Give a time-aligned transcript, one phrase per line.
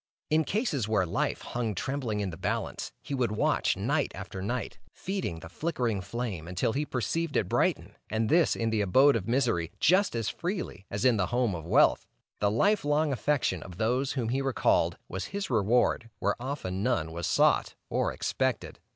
[0.31, 4.79] In cases where life hung trembling in the balance, he would watch night after night,
[4.91, 9.27] feeding the flickering flame until he perceived it brighten, and this in the abode of
[9.27, 12.07] misery just as freely as in the home of wealth.
[12.39, 17.11] The life long affection of those whom he recalled, was his reward where often none
[17.11, 18.79] was sought or expected.